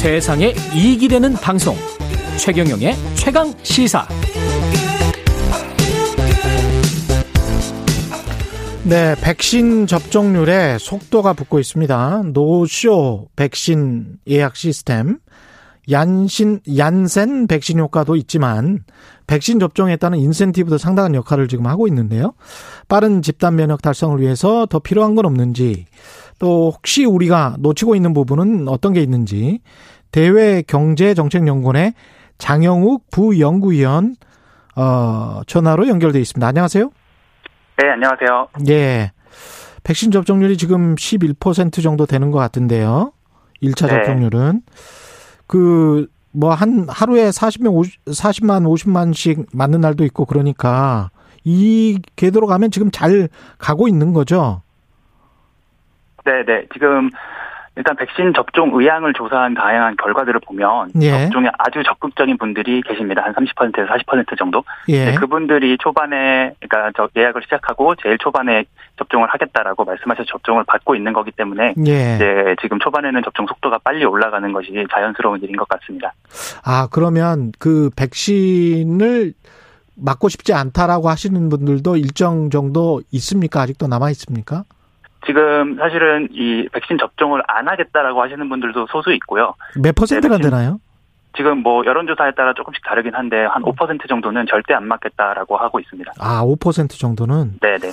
[0.00, 1.76] 세상에 이익이 되는 방송
[2.38, 4.08] 최경영의 최강 시사
[8.84, 12.22] 네, 백신 접종률에 속도가 붙고 있습니다.
[12.32, 15.18] 노쇼 백신 예약 시스템,
[15.90, 18.84] 얀신, 얀센 백신 효과도 있지만,
[19.26, 22.32] 백신 접종에 따른 인센티브도 상당한 역할을 지금 하고 있는데요.
[22.88, 25.84] 빠른 집단 면역 달성을 위해서 더 필요한 건 없는지,
[26.40, 29.60] 또 혹시 우리가 놓치고 있는 부분은 어떤 게 있는지,
[30.10, 31.92] 대외 경제 정책 연구원의
[32.38, 34.16] 장영욱 부연구위원,
[34.74, 36.44] 어, 전화로 연결돼 있습니다.
[36.44, 36.90] 안녕하세요.
[37.76, 38.48] 네, 안녕하세요.
[38.68, 39.12] 예.
[39.84, 43.12] 백신 접종률이 지금 11% 정도 되는 것 같은데요.
[43.62, 43.92] 1차 네.
[43.92, 44.62] 접종률은.
[45.46, 51.10] 그, 뭐, 한, 하루에 40명, 50, 40만, 50만씩 맞는 날도 있고 그러니까
[51.44, 54.62] 이 궤도로 가면 지금 잘 가고 있는 거죠.
[56.24, 56.66] 네, 네.
[56.72, 57.10] 지금
[57.76, 61.10] 일단 백신 접종 의향을 조사한 다양한 결과들을 보면 예.
[61.12, 63.22] 접종에 아주 적극적인 분들이 계십니다.
[63.22, 64.64] 한 30%에서 40% 정도.
[64.88, 65.06] 예.
[65.06, 68.64] 네, 그분들이 초반에 그러니까 저 예약을 시작하고 제일 초반에
[68.98, 72.16] 접종을 하겠다라고 말씀하셔서 접종을 받고 있는 거기 때문에 예.
[72.16, 76.12] 이제 지금 초반에는 접종 속도가 빨리 올라가는 것이 자연스러운 일인 것 같습니다.
[76.64, 79.32] 아, 그러면 그 백신을
[79.94, 83.62] 맞고 싶지 않다라고 하시는 분들도 일정 정도 있습니까?
[83.62, 84.64] 아직도 남아 있습니까?
[85.26, 89.54] 지금 사실은 이 백신 접종을 안 하겠다라고 하시는 분들도 소수 있고요.
[89.82, 90.80] 몇 퍼센트가 백신- 되나요?
[91.36, 96.10] 지금 뭐 여론조사에 따라 조금씩 다르긴 한데 한 5% 정도는 절대 안 맞겠다라고 하고 있습니다.
[96.18, 97.92] 아, 5% 정도는 네네.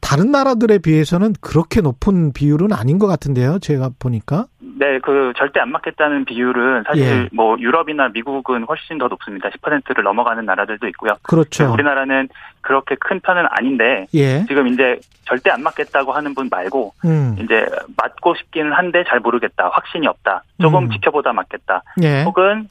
[0.00, 3.58] 다른 나라들에 비해서는 그렇게 높은 비율은 아닌 것 같은데요.
[3.58, 4.46] 제가 보니까.
[4.78, 7.28] 네, 그 절대 안 맞겠다는 비율은 사실 예.
[7.30, 9.50] 뭐 유럽이나 미국은 훨씬 더 높습니다.
[9.50, 11.10] 10%를 넘어가는 나라들도 있고요.
[11.24, 11.70] 그렇죠.
[11.70, 12.28] 우리나라는
[12.68, 14.44] 그렇게 큰 편은 아닌데 예.
[14.46, 17.34] 지금 이제 절대 안 맞겠다고 하는 분 말고 음.
[17.40, 17.64] 이제
[17.96, 19.70] 맞고 싶기는 한데 잘 모르겠다.
[19.72, 20.42] 확신이 없다.
[20.60, 20.90] 조금 음.
[20.90, 21.82] 지켜보다 맞겠다.
[22.02, 22.24] 예.
[22.24, 22.68] 혹은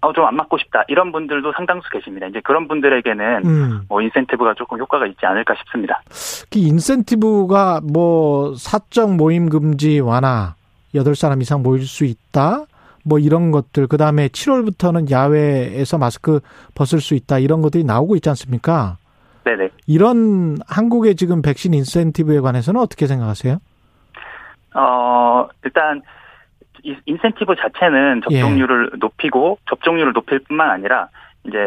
[0.00, 0.84] 어, 좀안 맞고 싶다.
[0.86, 2.28] 이런 분들도 상당수 계십니다.
[2.28, 3.80] 이제 그런 분들에게는 음.
[3.88, 6.02] 뭐 인센티브가 조금 효과가 있지 않을까 싶습니다.
[6.48, 10.54] 그 인센티브가 뭐 사적 모임 금지 완화,
[10.94, 12.66] 8사람 이상 모일 수 있다.
[13.04, 16.38] 뭐 이런 것들 그 다음에 7월부터는 야외에서 마스크
[16.76, 17.40] 벗을 수 있다.
[17.40, 18.98] 이런 것들이 나오고 있지 않습니까?
[19.44, 19.70] 네네.
[19.86, 23.58] 이런 한국의 지금 백신 인센티브에 관해서는 어떻게 생각하세요?
[24.74, 26.02] 어, 일단,
[26.82, 28.40] 이 인센티브 자체는 예.
[28.40, 31.08] 접종률을 높이고, 접종률을 높일 뿐만 아니라,
[31.44, 31.58] 이제,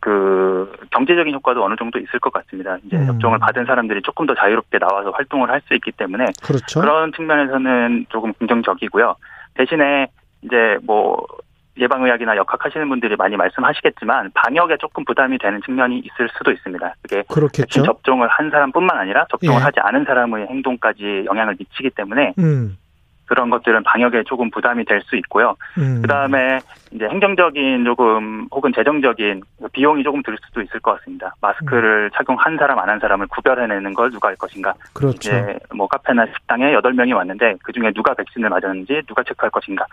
[0.00, 2.78] 그, 경제적인 효과도 어느 정도 있을 것 같습니다.
[2.86, 3.06] 이제 음.
[3.06, 6.80] 접종을 받은 사람들이 조금 더 자유롭게 나와서 활동을 할 수 있기 때문에, 그렇죠.
[6.80, 9.16] 그런 측면에서는 조금 긍정적이고요.
[9.54, 10.06] 대신에,
[10.42, 11.26] 이제 뭐,
[11.78, 16.94] 예방의학이나 역학하시는 분들이 많이 말씀하시겠지만, 방역에 조금 부담이 되는 측면이 있을 수도 있습니다.
[17.02, 17.82] 그게 그렇겠죠.
[17.82, 19.62] 접종을 한 사람뿐만 아니라 접종을 예.
[19.64, 22.76] 하지 않은 사람의 행동까지 영향을 미치기 때문에 음.
[23.28, 25.56] 그런 것들은 방역에 조금 부담이 될 수 있고요.
[25.78, 26.00] 음.
[26.00, 26.60] 그다음에
[26.92, 31.34] 이제 행정적인 조금 혹은 재정적인 비용이 조금 들 수도 있을 것 같습니다.
[31.40, 34.72] 마스크를 착용한 사람 안 한 사람을 구별해내는 걸 누가 할 것인가.
[34.94, 35.16] 그렇죠.
[35.16, 39.84] 이제 뭐 카페나 식당에 8명이 왔는데 그중에 누가 백신을 맞았는지 누가 체크할 것인가.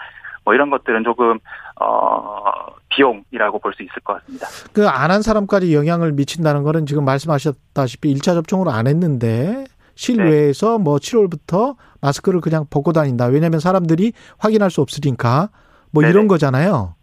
[0.45, 1.39] 뭐 이런 것들은 조금
[1.79, 2.43] 어
[2.89, 4.47] 비용이라고 볼 수 있을 것 같습니다.
[4.73, 9.65] 그 안 한 사람까지 영향을 미친다는 거는 지금 말씀하셨다시피 1차 접종으로 안 했는데
[9.95, 13.25] 실외에서 뭐 7월부터 마스크를 그냥 벗고 다닌다.
[13.27, 15.49] 왜냐하면 사람들이 확인할 수 없으니까
[15.91, 16.11] 뭐 네네.
[16.11, 16.95] 이런 거잖아요.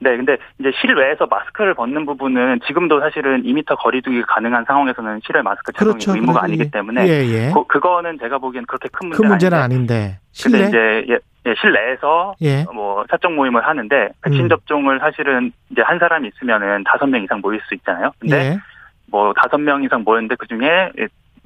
[0.00, 5.72] 네, 근데 이제 실외에서 마스크를 벗는 부분은 지금도 사실은 2m 거리두기가 가능한 상황에서는 실외 마스크
[5.72, 6.14] 착용이 그렇죠.
[6.14, 7.52] 의무가 그래도 아니기 이- 때문에 예, 예.
[7.54, 11.54] 그, 그거는 제가 보기엔 그렇게 큰그 문제는 문제는 아닌데 아닌데 근데 실내 이제 예, 예,
[11.60, 12.64] 실내에서 예.
[12.72, 14.48] 뭐 사적 모임을 하는데 백신 음.
[14.48, 18.12] 접종을 사실은 이제 한 사람이 있으면은 다섯 명 이상 모일 수 있잖아요.
[18.18, 18.58] 근데 예.
[19.06, 20.90] 뭐 다섯 명 이상 모였는데 그 중에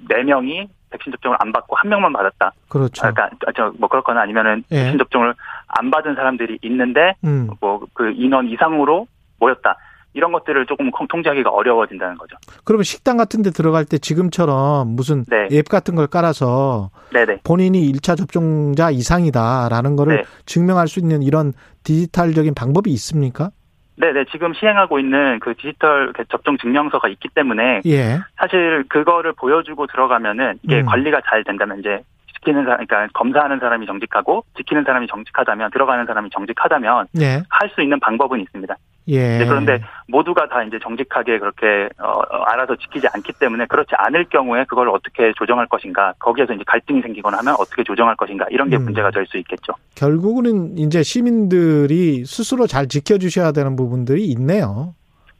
[0.08, 2.52] 네 명이 백신 접종을 안 받고 한 명만 받았다.
[2.68, 3.06] 그렇죠.
[3.06, 4.84] 아, 그러니까 저뭐 그렇거나 아니면은 예.
[4.84, 5.34] 백신 접종을
[5.66, 7.50] 안 받은 사람들이 있는데 음.
[7.60, 9.06] 뭐그 인원 이상으로
[9.38, 9.76] 모였다.
[10.14, 12.36] 이런 것들을 조금 통제하기가 어려워진다는 거죠.
[12.64, 15.48] 그러면 식당 같은 데 들어갈 때 지금처럼 무슨 네.
[15.52, 17.40] 앱 같은 걸 깔아서 네네.
[17.44, 20.24] 본인이 1차 접종자 이상이다라는 거를 네.
[20.46, 21.52] 증명할 수 있는 이런
[21.84, 23.50] 디지털적인 방법이 있습니까?
[23.96, 24.24] 네 네.
[24.30, 28.20] 지금 시행하고 있는 그 디지털 접종 증명서가 있기 때문에 예.
[28.36, 30.86] 사실 그거를 보여주고 들어가면은 이게 음.
[30.86, 32.00] 관리가 잘 된다면 이제
[32.34, 37.42] 지키는 사람, 그러니까 검사하는 사람이 정직하고 지키는 사람이 정직하다면 들어가는 사람이 정직하다면 예.
[37.48, 38.76] 할수 있는 방법은 있습니다.
[39.08, 39.38] 예.
[39.38, 44.26] 네, 그런데 모두가 다 이제 정직하게 그렇게 어, 어, 알아서 지키지 않기 때문에 그렇지 않을
[44.30, 48.76] 경우에 그걸 어떻게 조정할 것인가 거기에서 이제 갈등이 생기거나 하면 어떻게 조정할 것인가 이런 게
[48.76, 48.84] 음.
[48.84, 49.72] 문제가 될 수 있겠죠.
[49.94, 54.94] 결국은 이제 시민들이 스스로 잘 지켜주셔야 되는 부분들이 있네요.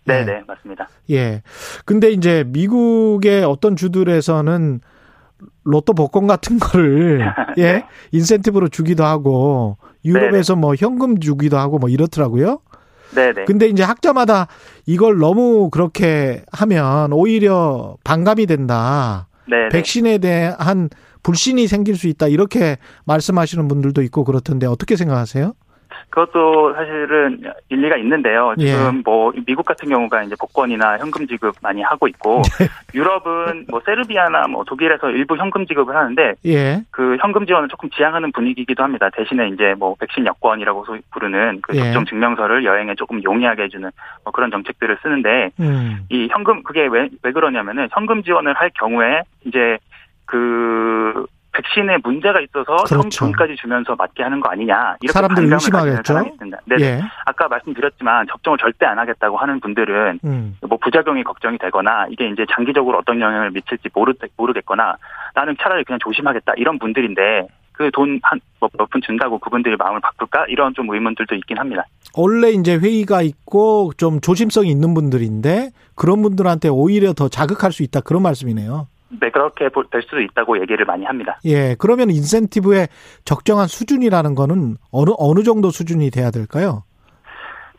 [0.05, 0.25] 네, 예.
[0.25, 0.88] 네, 맞습니다.
[1.11, 1.43] 예.
[1.85, 4.81] 근데 이제 미국의 어떤 주들에서는
[5.64, 7.21] 로또 복권 같은 거를
[7.59, 7.87] 예 네.
[8.12, 12.61] 인센티브로 주기도 하고 유럽에서 뭐 현금 주기도 하고 뭐 이렇더라고요.
[13.14, 13.44] 네네.
[13.46, 14.49] 근데 이제 학자마다
[14.87, 19.28] 이걸 너무 그렇게 하면 오히려 반감이 된다.
[19.49, 19.69] 네네.
[19.70, 20.90] 백신에 대한
[21.22, 22.28] 불신이 생길 수 있다.
[22.28, 25.55] 이렇게 말씀하시는 분들도 있고 그렇던데 어떻게 생각하세요?
[26.19, 28.55] 그것도 사실은 일리가 있는데요.
[28.59, 28.67] 예.
[28.67, 32.67] 지금 뭐 미국 같은 경우가 이제 복권이나 현금 지급 많이 하고 있고 네.
[32.94, 36.82] 유럽은 뭐 세르비아나 뭐 독일에서 일부 현금 지급을 하는데 예.
[36.91, 39.09] 그 현금 지원을 조금 지양하는 분위기이기도 합니다.
[39.11, 41.85] 대신에 이제 뭐 백신 여권이라고 부르는 그 예.
[41.85, 43.88] 접종 증명서를 여행에 조금 용이하게 해주는
[44.25, 46.00] 뭐 그런 정책들을 쓰는데 음.
[46.11, 49.79] 이 현금 그게 왜, 왜 그러냐면은 현금 지원을 할 경우에 이제
[50.25, 51.26] 그
[51.58, 53.25] 백신에 문제가 있어서 그렇죠.
[53.26, 56.25] 현금까지 주면서 맞게 하는 거 아니냐 이렇게 사람들이 의심하겠죠.
[56.66, 57.00] 네, 예.
[57.26, 60.56] 아까 말씀드렸지만 접종을 절대 안 하겠다고 하는 분들은 음.
[60.69, 64.96] 뭐 부작용이 걱정이 되거나 이게 이제 장기적으로 어떤 영향을 미칠지 모르, 모르겠거나
[65.34, 68.40] 나는 차라리 그냥 조심하겠다 이런 분들인데 그 돈 한
[68.76, 71.84] 몇푼 준다고 그분들이 마음을 바꿀까 이런 좀 의문들도 있긴 합니다.
[72.16, 78.00] 원래 이제 회의가 있고 좀 조심성이 있는 분들인데 그런 분들한테 오히려 더 자극할 수 있다
[78.00, 78.88] 그런 말씀이네요.
[79.10, 81.38] 네 그렇게 볼- 될 수도 있다고 얘기를 많이 합니다.
[81.46, 81.75] 예.
[81.78, 82.88] 그러면 인센티브의
[83.25, 86.82] 적정한 수준이라는 거는 어느 어느 정도 수준이 돼야 될까요?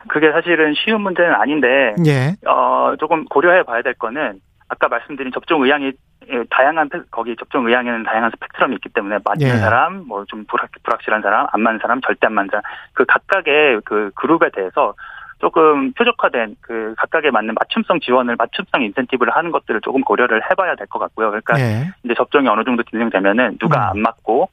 [0.08, 2.34] 그게 사실은 쉬운 문제는 아닌데 예.
[2.48, 5.92] 어, 조금 고려해 봐야 될 거는 아까 말씀드린 접종 의향이
[6.32, 9.58] 예, 다양한 패- 거기 접종 의향에는 다양한 스펙트럼이 있기 때문에 맞는 예.
[9.58, 12.62] 사람, 뭐 좀 불확, 불확실한 사람, 안 맞는 사람, 절대 안 맞는 사람
[12.92, 14.94] 그 각각의 그 그룹에 대해서
[15.40, 20.86] 조금 표적화된 그 각각에 맞는 맞춤성 지원을 맞춤성 인센티브를 하는 것들을 조금 고려를 해봐야 될
[20.86, 21.30] 것 같고요.
[21.30, 21.90] 그러니까 예.
[22.04, 23.90] 이제 접종이 어느 정도 진행되면은 누가 음.
[23.90, 24.48] 안 맞고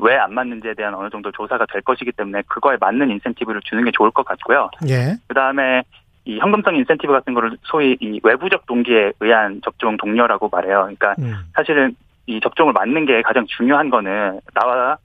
[0.00, 3.90] 왜 안 맞는지에 대한 어느 정도 조사가 될 것이기 때문에 그거에 맞는 인센티브를 주는 게
[3.90, 4.70] 좋을 것 같고요.
[4.88, 5.16] 예.
[5.26, 5.82] 그 다음에
[6.24, 10.82] 이 현금성 인센티브 같은 거를 소위 이 외부적 동기에 의한 접종 동료라고 말해요.
[10.82, 11.34] 그러니까 음.
[11.54, 11.96] 사실은
[12.26, 14.98] 이 접종을 맞는 게 가장 중요한 거는 나와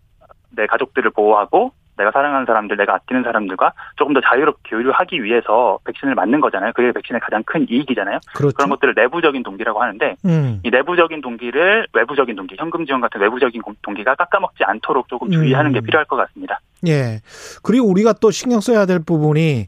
[0.51, 6.15] 내 가족들을 보호하고 내가 사랑하는 사람들, 내가 아끼는 사람들과 조금 더 자유롭게 교류하기 위해서 백신을
[6.15, 6.71] 맞는 거잖아요.
[6.73, 8.19] 그게 백신의 가장 큰 이익이잖아요.
[8.35, 8.55] 그렇죠.
[8.55, 10.59] 그런 것들을 내부적인 동기라고 하는데 음.
[10.63, 15.71] 이 내부적인 동기를 외부적인 동기, 현금 지원 같은 외부적인 공- 동기가 깎아먹지 않도록 조금 주의하는
[15.71, 15.83] 게 음.
[15.83, 16.59] 필요할 것 같습니다.
[16.87, 17.21] 예.
[17.61, 19.67] 그리고 우리가 또 신경 써야 될 부분이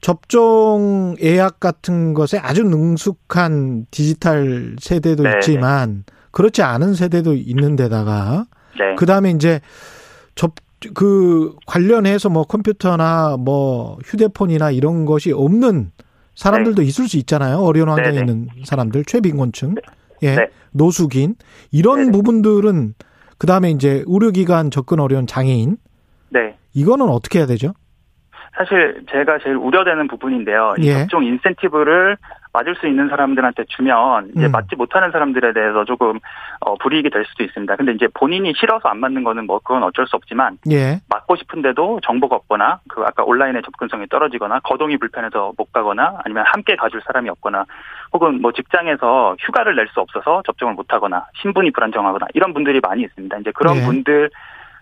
[0.00, 8.44] 접종 예약 같은 것에 아주 능숙한 디지털 세대도 네, 있지만 그렇지 않은 세대도 있는 데다가
[8.78, 8.94] 네.
[8.96, 9.60] 그다음에 이제
[10.34, 10.52] 접
[10.94, 15.90] 그 관련해서 뭐 컴퓨터나 뭐 휴대폰이나 이런 것이 없는
[16.34, 17.58] 사람들도 있을 수 있잖아요.
[17.58, 18.32] 어려운 환경에 네, 네.
[18.32, 19.74] 있는 사람들, 최빈곤층,
[20.22, 20.48] 예, 네.
[20.72, 21.34] 노숙인
[21.70, 22.12] 이런 네, 네.
[22.12, 22.94] 부분들은
[23.38, 25.76] 그 다음에 이제 의료기관 접근 어려운 장애인
[26.30, 26.56] 네.
[26.72, 27.72] 이거는 어떻게 해야 되죠?
[28.56, 30.74] 사실 제가 제일 우려되는 부분인데요.
[30.78, 30.92] 이 예.
[30.94, 32.16] 접종 인센티브를
[32.52, 34.50] 맞을 수 있는 사람들한테 주면 이제 음.
[34.52, 36.18] 맞지 못하는 사람들에 대해서 조금
[36.60, 37.76] 어, 불이익이 될 수도 있습니다.
[37.76, 42.00] 근데 이제 본인이 싫어서 안 맞는 거는 뭐 그건 어쩔 수 없지만 예, 맞고 싶은데도
[42.02, 47.28] 정보가 없거나 그 아까 온라인의 접근성이 떨어지거나 거동이 불편해서 못 가거나 아니면 함께 가줄 사람이
[47.30, 47.64] 없거나
[48.12, 53.02] 혹은 뭐 직장에서 휴가를 낼 수 없어서 접종을 못 하거나 신분이 불안정하거나 이런 분들이 많이
[53.02, 53.38] 있습니다.
[53.38, 53.82] 이제 그런 예.
[53.84, 54.30] 분들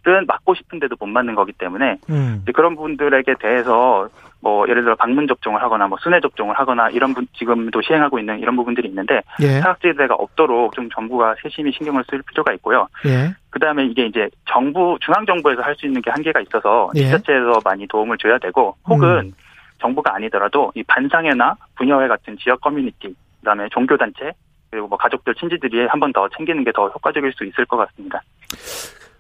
[0.08, 4.08] 은 맞고 싶은데도 못 맞는 거기 때문에 음, 그런 분들에게 대해서
[4.40, 8.38] 뭐 예를 들어 방문 접종을 하거나 뭐 순회 접종을 하거나 이런 분 지금도 시행하고 있는
[8.38, 12.86] 이런 부분들이 있는데 예, 사각지대가 없도록 좀 정부가 세심히 신경을 쓸 필요가 있고요.
[13.06, 17.00] 예, 그다음에 이게 이제 정부 중앙 정부에서 할 수 있는 게 한계가 있어서 예.
[17.04, 19.32] 지자체에서 많이 도움을 줘야 되고 혹은 음.
[19.80, 24.32] 정부가 아니더라도 이 반상회나 분여회 같은 지역 커뮤니티 그다음에 종교 단체
[24.70, 28.20] 그리고 뭐 가족들 친지들이 한 번 더 챙기는 게 더 효과적일 수 있을 것 같습니다.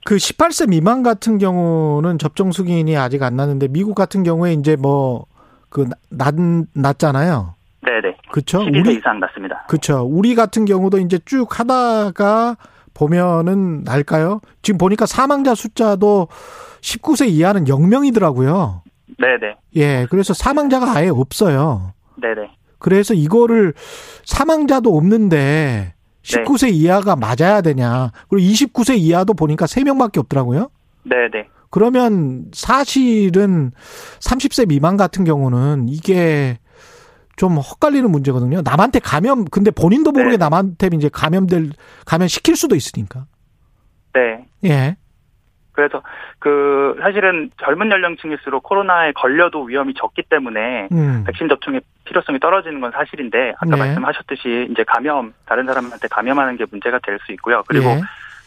[0.08, 5.84] 그 18세 미만 같은 경우는 접종 승인이 아직 안 났는데 미국 같은 경우에 이제 뭐그
[6.72, 7.54] 났잖아요.
[7.84, 8.16] 네네.
[8.32, 8.60] 그렇죠?
[8.60, 9.66] 12세 우리 이상 났습니다.
[9.68, 10.08] 그렇죠.
[10.10, 12.56] 우리 같은 경우도 이제 쭉 하다가
[12.94, 14.40] 보면은 날까요?
[14.62, 16.28] 지금 보니까 사망자 숫자도
[16.80, 18.80] 19세 이하는 0명이더라고요.
[19.20, 19.56] 네네.
[19.76, 21.92] 예, 그래서 사망자가 아예 없어요.
[22.16, 22.48] 네네.
[22.78, 23.74] 그래서 이거를
[24.24, 25.92] 사망자도 없는데
[26.28, 28.12] 19세 이하가 맞아야 되냐.
[28.28, 30.70] 그리고 29세 이하도 보니까 3명밖에 없더라고요.
[31.04, 31.48] 네 네.
[31.70, 33.72] 그러면 사실은
[34.20, 36.58] 30세 미만 같은 경우는 이게
[37.36, 38.62] 좀 헛갈리는 문제거든요.
[38.62, 40.36] 남한테 감염, 근데 본인도 모르게 네.
[40.38, 41.70] 남한테 이제 감염될,
[42.04, 43.26] 감염시킬 수도 있으니까.
[44.14, 44.46] 네.
[44.64, 44.96] 예.
[45.78, 46.02] 그래서
[46.40, 51.22] 그 사실은 젊은 연령층일수록 코로나에 걸려도 위험이 적기 때문에 음.
[51.24, 53.76] 백신 접종의 필요성이 떨어지는 건 사실인데 아까 네.
[53.76, 57.62] 말씀하셨듯이 이제 감염 다른 사람한테 감염하는 게 문제가 될 수 있고요.
[57.68, 58.00] 그리고 예.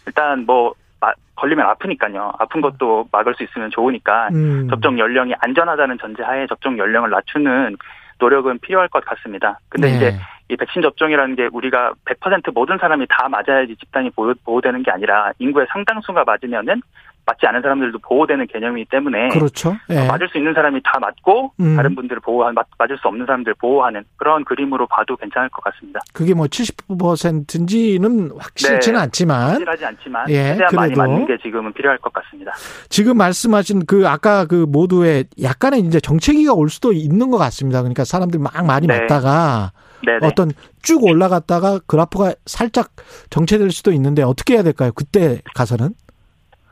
[0.07, 2.33] 일단 뭐 마- 걸리면 아프니까요.
[2.37, 4.67] 아픈 것도 막을 수 있으면 좋으니까 음.
[4.69, 7.77] 접종 연령이 안전하다는 전제하에 접종 연령을 낮추는
[8.19, 9.57] 노력은 필요할 것 같습니다.
[9.69, 9.95] 근데 네.
[9.95, 10.17] 이제
[10.49, 15.31] 이 백신 접종이라는 게 우리가 100% 모든 사람이 다 맞아야지 집단이 보호, 보호되는 게 아니라
[15.39, 16.81] 인구의 상당수가 맞으면은
[17.25, 19.75] 맞지 않은 사람들도 보호되는 개념이기 때문에 그렇죠.
[19.89, 20.07] 예.
[20.07, 21.75] 맞을 수 있는 사람이 다 맞고 음.
[21.75, 25.99] 다른 분들을 보호한 맞, 맞을 수 없는 사람들 보호하는 그런 그림으로 봐도 괜찮을 것 같습니다.
[26.13, 29.03] 그게 뭐 70%인지는 확실치는 네.
[29.03, 31.01] 않지만 확실하지 않지만 예, 최대한 많이 그래도.
[31.01, 32.51] 맞는 게 지금은 필요할 것 같습니다.
[32.89, 37.81] 지금 말씀하신 그 아까 그 모두의 약간의 이제 정체기가 올 수도 있는 것 같습니다.
[37.81, 38.99] 그러니까 사람들이 막 많이 네.
[38.99, 39.71] 맞다가
[40.05, 40.25] 네네.
[40.25, 40.51] 어떤
[40.81, 42.89] 쭉 올라갔다가 그래프가 살짝
[43.29, 44.91] 정체될 수도 있는데 어떻게 해야 될까요?
[44.95, 45.93] 그때 가서는?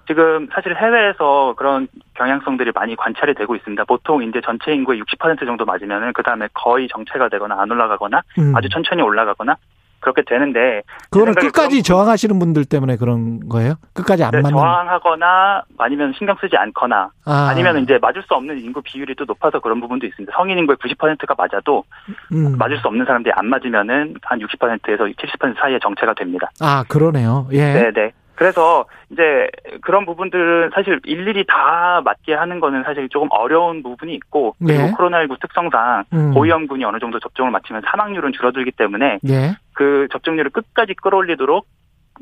[0.10, 3.84] 지금 사실 해외에서 그런 경향성들이 많이 관찰이 되고 있습니다.
[3.84, 8.56] 보통 이제 전체 인구의 60% 정도 맞으면은 그 다음에 거의 정체가 되거나 안 올라가거나 음.
[8.56, 9.56] 아주 천천히 올라가거나
[10.00, 13.76] 그렇게 되는데 그거는 끝까지 저항하시는 분들 때문에 그런 거예요?
[13.94, 18.60] 끝까지 안 네, 맞는 저항하거나 아니면 신경 쓰지 않거나 아, 아니면 이제 맞을 수 없는
[18.62, 20.34] 인구 비율이 또 높아서 그런 부분도 있습니다.
[20.36, 21.84] 성인 인구의 90%가 맞아도
[22.32, 22.58] 음.
[22.58, 26.50] 맞을 수 없는 사람들이 안 맞으면은 한 60%에서 70% 사이에 정체가 됩니다.
[26.62, 27.48] 아 그러네요.
[27.52, 27.74] 예.
[27.74, 28.12] 네, 네.
[28.40, 29.50] 그래서 이제
[29.82, 34.92] 그런 부분들은 사실 일일이 다 맞게 하는 거는 사실 조금 어려운 부분이 있고 그리고 네.
[34.94, 36.34] 코로나19 특성상 음.
[36.34, 39.58] 고위험군이 어느 정도 접종을 마치면 사망률은 줄어들기 때문에 예.
[39.74, 41.68] 그 접종률을 끝까지 끌어올리도록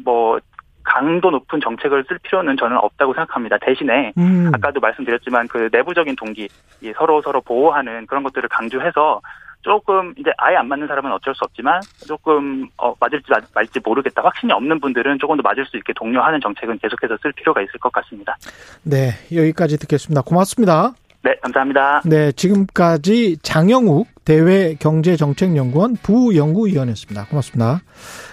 [0.03, 0.39] 뭐
[0.83, 3.59] 강도 높은 정책을 쓸 필요는 저는 없다고 생각합니다.
[3.61, 4.49] 대신에 음.
[4.55, 6.49] 아까도 말씀드렸지만 그 내부적인 동기,
[6.81, 9.21] 이 서로 서로 보호하는 그런 것들을 강조해서
[9.67, 14.21] 조금 이제 아예 안 맞는 사람은 어쩔 수 없지만 조금 어, 맞을지 마- 말지 모르겠다
[14.23, 17.91] 확신이 없는 분들은 조금 더 맞을 수 있게 독려하는 정책은 계속해서 쓸 필요가 있을 것
[17.91, 18.37] 같습니다.
[18.83, 20.21] 네 여기까지 듣겠습니다.
[20.21, 20.93] 고맙습니다.
[21.23, 22.01] 네, 감사합니다.
[22.05, 27.25] 네 지금까지 장영욱 대외경제정책연구원 부연구위원이었습니다.
[27.25, 27.81] 고맙습니다.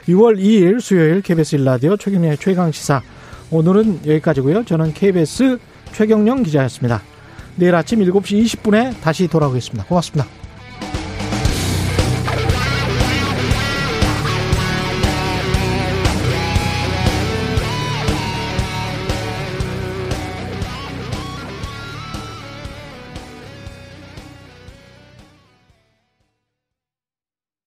[0.07, 3.01] 6월 2일 수요일 KBS 일라디오 최경련의 최강시사
[3.51, 4.65] 오늘은 여기까지고요.
[4.65, 5.59] 저는 KBS
[5.93, 7.01] 최경영 기자였습니다.
[7.57, 9.85] 내일 아침 7시 20분에 다시 돌아오겠습니다.
[9.87, 10.44] 고맙습니다.